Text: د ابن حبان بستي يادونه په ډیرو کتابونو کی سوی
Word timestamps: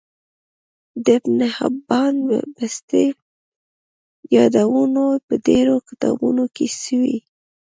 د 1.05 1.07
ابن 1.17 1.39
حبان 1.55 2.15
بستي 2.55 3.05
يادونه 4.35 5.03
په 5.27 5.33
ډیرو 5.47 5.75
کتابونو 5.87 6.43
کی 6.55 6.67
سوی 6.81 7.17